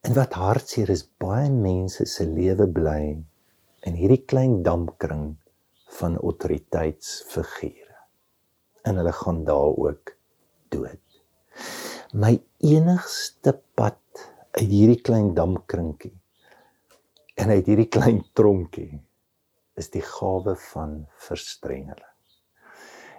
En 0.07 0.15
wat 0.15 0.37
hartseer 0.39 0.93
is, 0.95 1.01
baie 1.19 1.49
mense 1.51 2.05
se 2.07 2.23
lewe 2.31 2.69
bly 2.71 3.01
in 3.91 3.97
hierdie 3.99 4.21
klein 4.31 4.61
dampkring 4.63 5.33
van 5.97 6.15
autoriteitsfigure. 6.21 7.97
En 8.87 9.01
hulle 9.01 9.15
gaan 9.19 9.41
daar 9.49 9.75
ook 9.75 10.13
dood. 10.71 11.19
My 12.15 12.37
enigste 12.63 13.57
pad 13.75 13.99
uit 14.61 14.71
hierdie 14.71 15.01
klein 15.09 15.33
dampkrinkie 15.35 16.15
en 17.43 17.51
uit 17.51 17.67
hierdie 17.67 17.89
klein 17.99 18.23
tronkie 18.39 19.01
is 19.75 19.91
die 19.91 20.05
gawe 20.07 20.55
van 20.69 20.95
verstrengeling. 21.27 22.15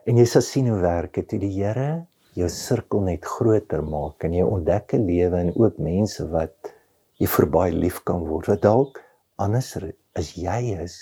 En 0.07 0.23
jy 0.23 0.29
sal 0.31 0.47
sien 0.53 0.71
hoe 0.71 0.79
werk 0.79 1.19
dit 1.19 1.27
toe 1.35 1.43
die 1.43 1.51
Here 1.51 2.07
jou 2.39 2.47
sirkel 2.53 3.03
net 3.11 3.27
groter 3.27 3.83
maak 3.83 4.23
en 4.23 4.39
jy 4.39 4.47
ontdek 4.47 4.95
'n 4.95 5.05
lewe 5.11 5.43
en 5.43 5.51
ook 5.51 5.83
mense 5.83 6.23
wat 6.31 6.76
jy 7.17 7.27
verbaai 7.27 7.71
lief 7.71 8.03
kan 8.03 8.25
word 8.27 8.47
wat 8.51 8.61
dalk 8.61 9.01
anders 9.37 9.75
as 10.17 10.33
jy 10.37 10.59
is 10.83 10.97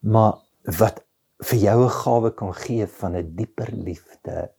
maar 0.00 0.40
wat 0.78 1.02
vir 1.42 1.58
jou 1.58 1.78
'n 1.84 1.96
gawe 2.02 2.30
kan 2.40 2.52
gee 2.54 2.86
van 2.86 3.16
'n 3.16 3.34
dieper 3.36 3.70
liefde 3.72 4.50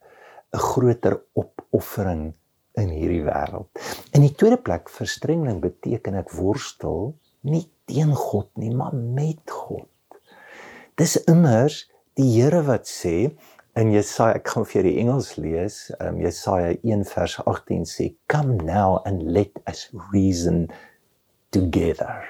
'n 0.54 0.60
groter 0.70 1.22
opoffering 1.34 2.34
in 2.74 2.90
hierdie 2.90 3.24
wêreld. 3.26 3.70
In 4.14 4.22
die 4.26 4.34
tweede 4.36 4.58
plek 4.58 4.90
verstrengeling 4.90 5.62
beteken 5.62 6.16
ek 6.16 6.34
worstel 6.38 7.14
nie 7.42 7.66
teen 7.86 8.14
God 8.16 8.50
nie, 8.58 8.72
maar 8.74 8.96
met 8.96 9.44
God. 9.52 9.90
Dis 10.96 11.18
immers 11.30 11.84
die 12.18 12.30
Here 12.36 12.62
wat 12.64 12.90
sê 12.90 13.34
in 13.80 13.90
Jesaja, 13.94 14.38
ek 14.38 14.52
gaan 14.54 14.66
vir 14.70 14.86
die 14.86 14.98
Engels 15.02 15.34
lees, 15.42 15.78
um, 16.00 16.20
Jesaja 16.22 16.76
1 16.86 17.06
vers 17.10 17.40
18 17.46 17.86
sê, 17.90 18.16
"Come 18.30 18.58
now 18.62 19.02
and 19.06 19.24
let 19.24 19.52
us 19.68 19.90
reason 20.14 20.70
together." 21.52 22.22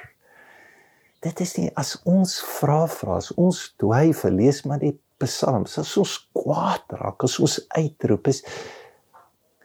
Dit 1.21 1.39
is 1.39 1.57
nie 1.57 1.71
as 1.75 2.01
ons 2.05 2.41
vra 2.59 2.87
vra, 2.87 3.17
as 3.17 3.31
ons 3.31 3.73
dwyf, 3.79 4.23
lees 4.23 4.63
maar 4.65 4.79
die 4.79 4.97
psalms, 5.19 5.77
as 5.77 5.97
ons 5.97 6.17
kwaad 6.33 6.83
raak, 6.89 7.23
as 7.23 7.39
ons 7.39 7.59
uitroep 7.77 8.27
is 8.27 8.43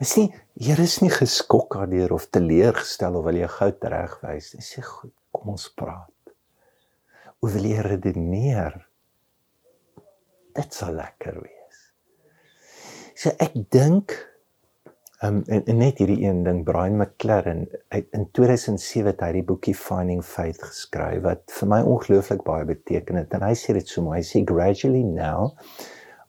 is 0.01 0.17
nie 0.17 0.33
Here 0.59 0.83
is 0.83 0.97
nie 0.99 1.11
geskok 1.11 1.77
daardeur 1.77 2.13
of 2.17 2.25
teleurgestel 2.35 3.15
of 3.15 3.25
wil 3.25 3.37
jy 3.39 3.47
gou 3.47 3.71
regwys. 3.81 4.55
Hy 4.59 4.65
sê 4.67 4.83
goed, 4.83 5.13
kom 5.31 5.53
ons 5.55 5.69
praat. 5.71 6.33
Hoe 7.39 7.51
wil 7.55 7.69
jy 7.71 7.85
redeneer? 7.87 8.75
Dit 10.59 10.75
sal 10.75 10.99
lekker 10.99 11.39
wees. 11.45 11.58
So 13.19 13.33
ek 13.43 13.57
dink 13.75 14.13
um 15.27 15.41
en, 15.51 15.65
en 15.67 15.81
net 15.83 15.99
hierdie 15.99 16.21
een 16.23 16.45
ding 16.47 16.61
Brian 16.63 17.01
McLaren 17.01 17.65
in 17.91 18.27
2007 18.39 19.09
het 19.09 19.25
hy 19.27 19.31
die 19.35 19.43
boekie 19.49 19.75
Finding 19.75 20.21
Faith 20.23 20.61
geskryf 20.63 21.25
wat 21.25 21.43
vir 21.51 21.71
my 21.73 21.81
ongelooflik 21.83 22.45
baie 22.47 22.69
beteken 22.69 23.19
het 23.19 23.35
en 23.35 23.43
hy 23.43 23.57
sê 23.59 23.75
dit 23.75 23.91
so 23.91 24.05
mooi. 24.07 24.21
Hy 24.21 24.29
sê 24.29 24.45
gradually 24.47 25.03
now 25.03 25.57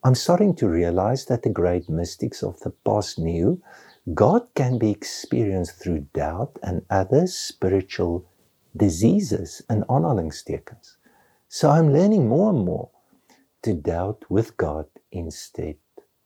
I'm 0.02 0.18
starting 0.18 0.56
to 0.64 0.72
realize 0.72 1.28
that 1.30 1.46
the 1.46 1.54
great 1.54 1.92
mystics 1.94 2.42
of 2.42 2.58
the 2.66 2.74
past 2.90 3.22
knew 3.22 3.60
God 4.18 4.50
can 4.58 4.80
be 4.82 4.90
experienced 4.90 5.78
through 5.84 6.08
doubt 6.18 6.58
and 6.64 6.82
other 6.90 7.28
spiritual 7.28 8.24
diseases 8.74 9.62
and 9.70 9.86
aanhalingstekens. 9.86 10.98
So 11.46 11.70
I'm 11.70 11.94
learning 11.94 12.26
more 12.28 12.50
and 12.50 12.66
more 12.66 12.90
to 13.62 13.78
doubt 13.78 14.26
with 14.28 14.58
God 14.58 14.90
instead 15.12 15.78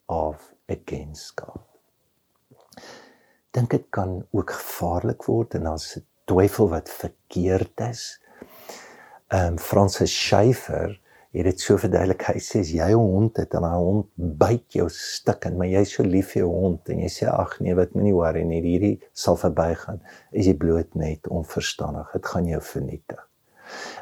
of 0.07 0.52
God. 1.35 1.61
Dink 3.51 3.69
dit 3.69 3.85
kan 3.89 4.25
ook 4.31 4.51
gevaarlik 4.51 5.23
word 5.27 5.55
en 5.55 5.67
as 5.67 5.97
'n 5.97 6.05
twyfel 6.25 6.69
wat 6.69 6.89
verkeerd 6.89 7.79
is. 7.89 8.19
Ehm 9.27 9.53
um, 9.53 9.57
Francis 9.59 10.13
Schaeffer 10.13 10.99
het 11.33 11.43
dit 11.43 11.59
so 11.59 11.77
verduidelik. 11.77 12.21
Hy 12.21 12.39
sê 12.39 12.59
as 12.61 12.71
jy 12.71 12.89
'n 12.91 12.97
hond 12.97 13.37
het 13.37 13.53
en 13.53 13.63
'n 13.63 13.73
hond 13.73 14.07
byt 14.15 14.73
jou 14.73 14.89
stik 14.89 15.45
en 15.45 15.57
maar 15.57 15.67
jy 15.67 15.81
is 15.81 15.93
so 15.93 16.03
lief 16.03 16.31
vir 16.31 16.41
jou 16.43 16.51
hond 16.51 16.89
en 16.89 16.99
jy 16.99 17.09
sê 17.09 17.27
ag 17.27 17.59
nee, 17.59 17.75
wat 17.75 17.93
moenie 17.93 18.13
worry 18.13 18.43
nie, 18.43 18.61
hierdie 18.61 19.01
sal 19.13 19.35
verbygaan. 19.35 19.99
Is 20.31 20.45
jy 20.45 20.53
bloot 20.53 20.95
net 20.95 21.27
onverstandig. 21.27 22.11
Dit 22.13 22.25
gaan 22.25 22.45
jou 22.45 22.61
vernietig. 22.61 23.29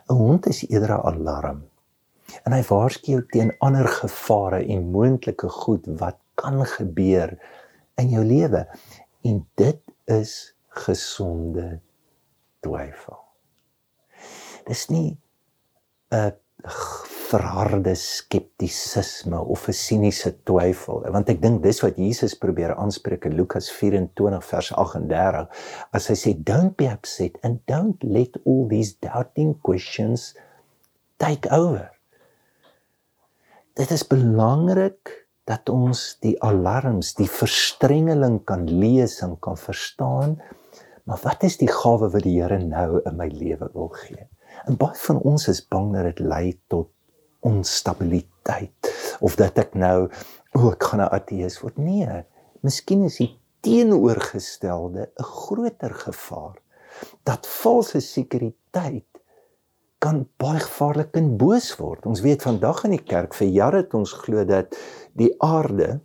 'n 0.09 0.13
Hond 0.13 0.47
is 0.47 0.69
eerder 0.69 0.91
'n 0.91 1.05
alarm. 1.13 1.63
En 2.45 2.53
hy 2.53 2.63
waarsku 2.63 3.11
jou 3.11 3.25
teen 3.31 3.51
ander 3.59 3.87
gevare 3.87 4.65
en 4.67 4.91
moontlike 4.91 5.49
goed 5.49 5.87
wat 5.99 6.17
kan 6.41 6.59
gebeur 6.77 7.35
in 8.01 8.11
jou 8.13 8.23
lewe 8.25 8.65
en 9.27 9.41
dit 9.59 9.81
is 10.11 10.35
gesonde 10.81 11.79
twyfel. 12.65 13.19
Dis 14.67 14.87
nie 14.89 15.17
'n 16.11 16.33
verharde 17.31 17.95
skeptisisme 17.95 19.39
of 19.39 19.67
'n 19.67 19.73
siniese 19.73 20.31
twyfel 20.43 21.01
want 21.15 21.29
ek 21.29 21.41
dink 21.41 21.63
dis 21.63 21.81
wat 21.81 21.97
Jesus 21.97 22.35
probeer 22.37 22.75
aanspreek 22.75 23.25
in 23.25 23.37
Lukas 23.39 23.69
24 23.71 24.41
vers 24.51 24.69
38 24.75 25.47
as 25.91 26.09
hy 26.11 26.17
sê 26.23 26.33
don't 26.35 26.75
be 26.77 26.89
upset 26.91 27.39
and 27.41 27.63
don't 27.65 28.03
let 28.03 28.37
all 28.45 28.67
these 28.67 28.93
doubting 28.99 29.55
questions 29.61 30.35
take 31.17 31.49
over. 31.49 31.89
Dit 33.73 33.91
is 33.91 34.03
belangrik 34.03 35.20
dat 35.51 35.69
ons 35.69 36.01
die 36.23 36.35
alarms, 36.45 37.15
die 37.17 37.29
verstrengeling 37.29 38.39
kan 38.47 38.67
lees 38.69 39.19
en 39.25 39.35
kan 39.43 39.57
verstaan. 39.59 40.37
Maar 41.03 41.19
wat 41.25 41.43
is 41.43 41.57
die 41.59 41.69
gawe 41.71 42.11
wat 42.13 42.23
die 42.23 42.37
Here 42.37 42.59
nou 42.61 43.01
in 43.03 43.17
my 43.19 43.27
lewe 43.33 43.67
wil 43.73 43.91
gee? 44.03 44.27
En 44.69 44.77
baie 44.79 44.97
van 45.07 45.19
ons 45.27 45.47
is 45.51 45.63
bang 45.73 45.91
dat 45.95 46.07
dit 46.11 46.23
lei 46.23 46.45
tot 46.71 46.91
onstabiliteit 47.47 48.91
of 49.25 49.35
dat 49.39 49.57
ek 49.63 49.73
nou 49.73 50.07
o, 50.53 50.71
ek 50.71 50.83
gaan 50.83 51.01
'n 51.01 51.13
ateïs 51.17 51.59
word. 51.63 51.77
Nee, 51.77 52.23
miskien 52.61 53.03
is 53.09 53.17
die 53.17 53.31
teenoorgestelde 53.65 55.09
'n 55.09 55.23
groter 55.23 55.93
gevaar. 56.05 56.57
Dat 57.23 57.47
valse 57.47 57.99
sekuriteit 57.99 59.10
kan 60.01 60.23
baie 60.41 60.59
gevaarlik 60.59 61.17
en 61.19 61.35
boos 61.37 61.69
word. 61.77 62.07
Ons 62.09 62.23
weet 62.25 62.41
vandag 62.41 62.85
in 62.87 62.95
die 62.95 63.03
kerk 63.05 63.35
vir 63.37 63.51
jare 63.53 63.83
het 63.83 63.93
ons 63.97 64.13
glo 64.23 64.43
dat 64.49 64.73
die 65.17 65.29
aarde 65.45 65.99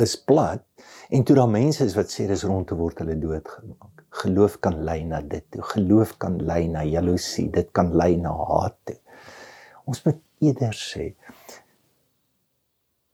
is 0.00 0.14
plat 0.16 0.62
en 1.12 1.24
toe 1.26 1.36
daar 1.36 1.50
mense 1.52 1.84
is 1.84 1.96
wat 1.98 2.08
sê 2.12 2.24
dis 2.30 2.44
rond 2.48 2.64
te 2.68 2.78
word 2.78 3.02
hulle 3.02 3.18
doodgemaak. 3.20 4.04
Geloof 4.22 4.56
kan 4.64 4.78
lei 4.88 5.02
na 5.04 5.20
dit 5.20 5.44
toe. 5.52 5.60
Geloof 5.74 6.14
kan 6.22 6.38
lei 6.48 6.62
na 6.72 6.86
jaloesie. 6.88 7.50
Dit 7.52 7.68
kan 7.76 7.90
lei 7.92 8.14
na 8.16 8.32
haat 8.32 8.78
toe. 8.88 8.96
Ons 9.84 10.00
moet 10.06 10.22
eerder 10.40 10.76
sê 10.76 11.10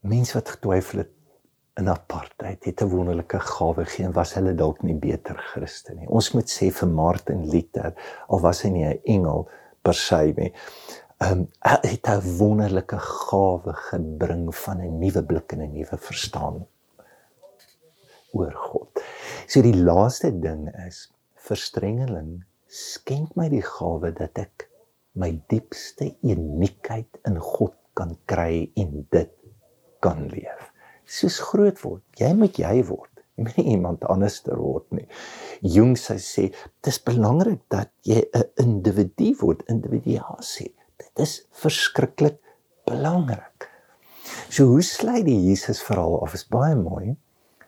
mense 0.03 0.35
wat 0.35 0.53
getwyfel 0.55 1.03
het 1.03 1.11
in 1.79 1.89
apartheid 1.89 2.63
het 2.67 2.81
'n 2.81 2.89
wonderlike 2.89 3.39
gawe 3.39 3.85
gegee 3.85 4.05
en 4.05 4.13
was 4.13 4.33
hulle 4.33 4.53
dalk 4.55 4.83
nie 4.83 4.95
beter 4.95 5.35
Christen 5.51 5.97
nie. 5.97 6.07
Ons 6.07 6.31
moet 6.33 6.47
sê 6.47 6.71
vir 6.71 6.89
Martin 6.89 7.49
Luther 7.49 7.93
al 8.27 8.39
was 8.39 8.61
hy 8.63 8.69
nie 8.69 8.85
'n 8.85 8.99
engel 9.03 9.47
per 9.47 9.62
se 9.91 10.33
nie. 10.37 10.53
Ehm 11.19 11.39
um, 11.39 11.47
het 11.61 12.07
'n 12.07 12.37
wonderlike 12.37 12.97
gawe 12.99 13.73
gebring 13.73 14.55
van 14.55 14.77
'n 14.81 14.99
nuwe 14.99 15.23
blik 15.23 15.51
en 15.51 15.61
'n 15.61 15.73
nuwe 15.73 15.97
verstaan 15.97 16.67
oor 18.31 18.51
God. 18.51 19.03
So 19.47 19.61
die 19.61 19.75
laaste 19.75 20.39
ding 20.39 20.69
is 20.87 21.11
verstrengeling 21.35 22.43
skenk 22.67 23.35
my 23.35 23.49
die 23.49 23.61
gawe 23.61 24.11
dat 24.11 24.37
ek 24.37 24.69
my 25.13 25.41
diepste 25.47 26.15
uniekheid 26.21 27.19
in 27.27 27.39
God 27.39 27.75
kan 27.93 28.17
kry 28.25 28.71
en 28.75 29.07
dit 29.09 29.31
kan 29.99 30.27
leef. 30.27 30.71
Soos 31.05 31.39
groot 31.39 31.81
word, 31.81 32.03
jy 32.17 32.33
moet 32.33 32.57
jy 32.57 32.83
word 32.83 33.12
nie 33.35 33.65
iemand 33.73 34.05
anders 34.05 34.41
ter 34.45 34.59
word 34.59 34.91
nie. 34.91 35.07
Jung 35.61 35.95
sê 35.97 36.19
sê 36.21 36.49
dis 36.85 36.99
belangrik 37.03 37.61
dat 37.69 37.91
jy 38.05 38.21
'n 38.33 38.49
individu 38.61 39.33
word, 39.41 39.63
individuasie. 39.67 40.73
Dit 40.97 41.19
is 41.19 41.47
verskriklik 41.51 42.39
belangrik. 42.85 43.69
So 44.49 44.65
hoe 44.65 44.81
sluit 44.81 45.25
die 45.25 45.49
Jesus 45.49 45.81
verhaal 45.81 46.21
af? 46.21 46.33
Is 46.33 46.47
baie 46.47 46.75
mooi. 46.75 47.15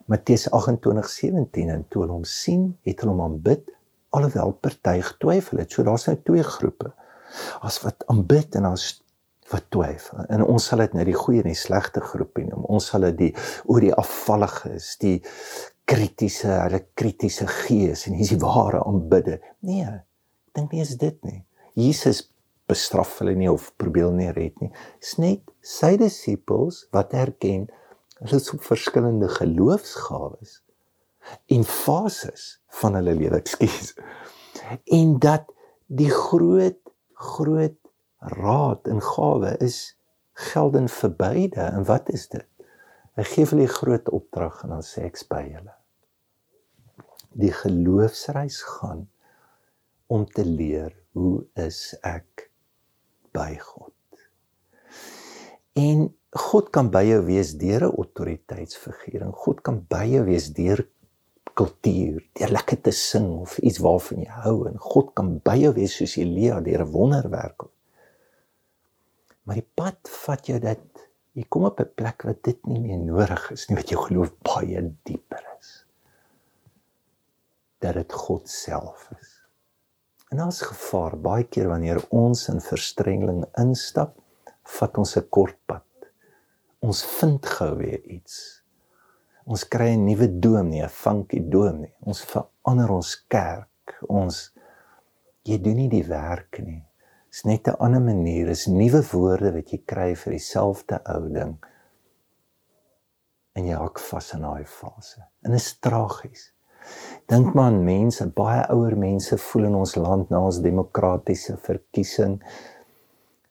Matteus 0.05 0.47
28:17 0.49 1.69
en 1.69 1.85
toe 1.89 2.01
hulle 2.01 2.13
hom 2.13 2.23
sien, 2.23 2.77
het 2.83 2.99
hulle 3.01 3.11
hom 3.11 3.21
aanbid 3.21 3.75
alhoewel 4.15 4.53
party 4.61 5.01
getwyfel 5.01 5.61
het. 5.63 5.71
So 5.71 5.83
daar's 5.83 6.07
nou 6.07 6.15
twee 6.23 6.43
groepe. 6.43 6.91
As 7.65 7.81
wat 7.83 8.05
aanbid 8.11 8.55
en 8.55 8.69
as 8.71 9.03
wat 9.51 9.67
twyfel. 9.73 10.23
En 10.33 10.43
ons 10.45 10.67
sal 10.69 10.81
dit 10.85 10.95
net 10.97 11.09
die 11.09 11.17
goeie 11.17 11.43
en 11.43 11.51
die 11.51 11.57
slegte 11.57 12.01
groepie 12.01 12.47
noem. 12.47 12.65
Ons 12.65 12.89
sal 12.91 13.05
dit 13.11 13.19
die 13.19 13.31
oor 13.69 13.83
die 13.83 13.93
afvalliges, 13.93 14.95
die 15.01 15.19
kritiese, 15.85 16.49
hulle 16.63 16.81
kritiese 16.97 17.45
gees 17.65 18.07
en 18.09 18.17
hier's 18.17 18.33
die 18.33 18.41
ware 18.41 18.81
aanbidde. 18.81 19.37
Nee, 19.65 19.85
ek 19.85 20.57
dink 20.57 20.73
nie 20.73 20.81
is 20.81 20.95
dit 21.01 21.17
nie. 21.27 21.43
Jesus 21.77 22.23
bestraf 22.69 23.19
hulle 23.21 23.35
nie 23.37 23.51
of 23.51 23.69
probeer 23.77 24.09
nie 24.15 24.31
red 24.33 24.57
nie. 24.63 24.71
Dis 25.03 25.17
net 25.21 25.43
sy 25.61 25.93
disippels 26.01 26.85
wat 26.95 27.13
erken 27.13 27.67
hulle 28.21 28.39
is 28.39 28.49
op 28.55 28.63
verskillende 28.65 29.29
geloofsgawes 29.29 30.61
en 31.51 31.65
fases 31.67 32.55
van 32.81 32.97
hulle 32.97 33.13
lewe, 33.17 33.37
ekskuus. 33.43 33.93
En 34.93 35.17
dat 35.21 35.51
die 35.85 36.09
groot 36.09 36.79
groot 37.15 37.77
raad 38.19 38.87
en 38.87 39.01
gawe 39.01 39.57
is 39.57 39.97
geldend 40.33 40.91
vir 40.91 41.15
beide. 41.15 41.61
En 41.61 41.85
wat 41.85 42.09
is 42.09 42.27
dit? 42.29 42.47
Hy 43.15 43.23
gee 43.23 43.45
hulle 43.45 43.63
'n 43.63 43.77
groot 43.79 44.09
opdrag 44.09 44.63
en 44.63 44.69
dan 44.69 44.83
sê 44.83 45.05
ek 45.05 45.19
by 45.29 45.43
julle. 45.51 45.75
Die 47.31 47.51
geloofsreis 47.51 48.61
gaan 48.61 49.07
om 50.07 50.25
te 50.25 50.45
leer 50.45 50.93
hoe 51.11 51.45
is 51.53 51.95
ek 52.03 52.51
by 53.31 53.55
God. 53.59 53.93
En 55.73 56.09
God 56.35 56.69
kan 56.75 56.89
by 56.91 57.03
jou 57.07 57.21
wees 57.25 57.53
deur 57.59 57.83
'n 57.87 57.95
autoriteitsfiguur 57.95 59.21
en 59.21 59.31
God 59.31 59.61
kan 59.61 59.85
by 59.87 60.05
jou 60.05 60.23
wees 60.25 60.51
deur 60.53 60.87
kultuur, 61.55 62.19
deur 62.33 62.51
lekker 62.51 62.81
te 62.81 62.91
sing 62.91 63.29
of 63.39 63.57
iets 63.57 63.79
waarvan 63.79 64.25
jy 64.25 64.31
hou 64.43 64.67
en 64.67 64.75
God 64.77 65.13
kan 65.15 65.39
by 65.39 65.55
jou 65.61 65.73
wees 65.73 65.95
soos 65.95 66.17
Elia 66.17 66.59
deur 66.59 66.83
'n 66.83 66.91
wonderwerk. 66.91 67.63
Maar 69.45 69.59
die 69.61 69.69
pad 69.77 70.09
vat 70.25 70.49
jou 70.49 70.57
dat 70.59 70.81
jy 71.35 71.45
kom 71.49 71.67
op 71.69 71.79
'n 71.79 71.93
plek 71.95 72.25
waar 72.25 72.37
dit 72.41 72.65
nie 72.65 72.79
meer 72.79 72.99
nodig 72.99 73.51
is 73.51 73.67
nie, 73.69 73.77
wat 73.77 73.89
jou 73.89 74.01
geloof 74.01 74.33
baie 74.41 74.81
dieper 75.03 75.43
is. 75.59 75.85
Dat 77.79 77.93
dit 77.93 78.13
God 78.13 78.49
self 78.49 79.09
is. 79.21 79.31
En 80.31 80.37
daar's 80.37 80.61
gevaar 80.61 81.17
baie 81.17 81.43
keer 81.43 81.67
wanneer 81.67 82.01
ons 82.09 82.47
in 82.49 82.61
verstrengeling 82.61 83.45
instap, 83.57 84.17
vat 84.63 84.97
ons 84.97 85.17
'n 85.17 85.29
kort 85.29 85.57
pad. 85.65 85.83
Ons 86.79 87.05
vind 87.05 87.45
gou 87.45 87.75
weer 87.77 88.01
iets 88.03 88.65
Ons 89.45 89.63
kry 89.69 89.91
'n 89.93 90.05
nuwe 90.07 90.27
doom 90.41 90.69
nie, 90.73 90.81
'n 90.81 90.89
funky 90.89 91.39
doom 91.53 91.81
nie. 91.83 91.93
Ons 92.09 92.23
verander 92.25 92.89
ons 92.89 93.11
kerk. 93.29 93.93
Ons 94.09 94.51
jy 95.45 95.59
doen 95.61 95.77
nie 95.77 95.89
die 95.89 96.07
werk 96.07 96.57
nie. 96.65 96.81
Dis 97.35 97.43
net 97.43 97.67
'n 97.67 97.75
ander 97.83 97.99
manier, 97.99 98.47
is 98.47 98.61
nuwe 98.71 99.01
woorde 99.11 99.49
wat 99.51 99.71
jy 99.73 99.79
kry 99.91 100.11
vir 100.15 100.31
dieselfde 100.37 101.01
ou 101.13 101.23
ding. 101.37 101.57
En 103.59 103.65
jy 103.67 103.75
hak 103.75 103.99
vas 103.99 104.29
in 104.37 104.45
daai 104.47 104.63
fase. 104.63 105.19
En 105.43 105.51
dit 105.51 105.59
is 105.59 105.73
tragies. 105.83 106.45
Dink 107.27 107.53
maar 107.53 107.73
aan 107.73 107.81
mense, 107.83 108.29
baie 108.39 108.63
ouer 108.71 108.95
mense 108.95 109.37
voel 109.49 109.65
in 109.65 109.75
ons 109.81 109.97
land 109.99 110.31
na 110.31 110.39
ons 110.47 110.61
demokratiese 110.63 111.57
verkiesing 111.57 112.39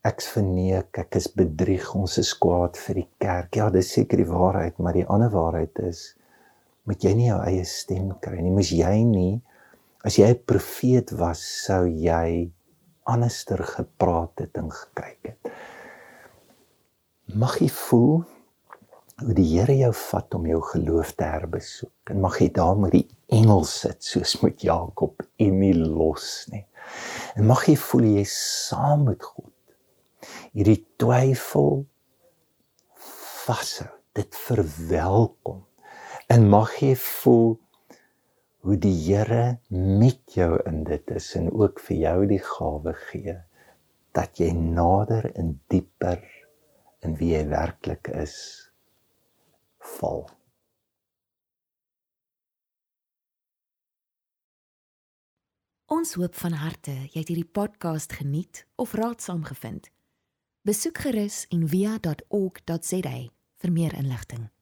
ek's 0.05 0.33
verneek, 0.33 0.99
ek 1.05 1.21
is 1.21 1.29
bedrieg, 1.29 1.95
ons 1.95 2.17
is 2.25 2.33
kwaad 2.41 2.81
vir 2.87 3.03
die 3.03 3.09
kerk. 3.21 3.61
Ja, 3.61 3.69
dis 3.69 3.93
seker 3.93 4.17
die 4.17 4.33
waarheid, 4.33 4.81
maar 4.81 4.97
die 4.97 5.07
ander 5.13 5.29
waarheid 5.37 5.85
is 5.85 6.15
moet 6.89 7.05
jy 7.05 7.15
nie 7.21 7.29
jou 7.29 7.41
eie 7.45 7.69
stem 7.69 8.13
kry 8.25 8.41
nie. 8.41 8.57
Moes 8.63 8.73
jy 8.73 8.97
nie 9.05 9.43
as 10.05 10.17
jy 10.17 10.33
'n 10.33 10.45
profeet 10.49 11.13
was, 11.21 11.45
sou 11.67 11.85
jy 11.85 12.49
anderster 13.05 13.63
gepraat 13.65 14.43
het 14.43 14.57
en 14.61 14.71
gekyk 14.73 15.31
het. 15.31 15.53
Mag 17.35 17.59
jy 17.63 17.71
voel 17.73 18.23
hoe 19.25 19.35
die 19.37 19.47
Here 19.53 19.77
jou 19.79 19.93
vat 19.95 20.35
om 20.35 20.47
jou 20.49 20.61
geloof 20.73 21.15
te 21.15 21.27
herbesoek 21.29 22.13
en 22.13 22.21
mag 22.25 22.41
jy 22.43 22.51
daar 22.57 22.77
met 22.79 22.95
die 22.97 23.07
engel 23.33 23.65
sit 23.69 24.05
soos 24.05 24.37
met 24.43 24.65
Jakob 24.67 25.23
en 25.41 25.59
nie 25.61 25.75
los 25.77 26.47
nie. 26.53 26.65
En 27.39 27.47
mag 27.49 27.65
jy 27.69 27.77
voel 27.81 28.09
jy 28.19 28.25
saam 28.31 29.07
met 29.09 29.23
God 29.23 29.53
hierdie 30.55 30.81
twyfel 31.01 31.85
vashou 33.45 33.91
dit 34.17 34.39
verwelkom 34.47 35.65
en 36.33 36.49
mag 36.51 36.73
jy 36.81 36.95
voel 36.99 37.57
hoe 38.65 38.79
die 38.81 38.95
Here 38.97 39.59
met 39.69 40.33
jou 40.33 40.55
in 40.65 40.85
dit 40.89 41.11
is 41.13 41.27
en 41.37 41.51
ook 41.53 41.81
vir 41.85 41.97
jou 42.01 42.21
die 42.31 42.41
gawe 42.41 42.95
gee 43.11 43.35
dat 44.17 44.41
jy 44.41 44.55
nader 44.57 45.29
en 45.35 45.59
dieper 45.69 46.23
in 47.05 47.19
wie 47.21 47.35
jy 47.35 47.43
werklik 47.51 48.09
is 48.23 48.39
val 49.99 50.25
Ons 55.93 56.17
hoop 56.17 56.33
van 56.41 56.57
harte 56.57 56.97
jy 57.13 57.21
het 57.21 57.29
hierdie 57.29 57.53
podcast 57.61 58.17
geniet 58.17 58.65
of 58.81 58.97
raadsaam 58.97 59.45
gevind. 59.45 59.93
Besoek 60.65 61.05
gerus 61.05 61.45
en 61.53 61.69
via.ok.za 61.69 63.17
vir 63.61 63.73
meer 63.77 63.95
inligting. 64.01 64.54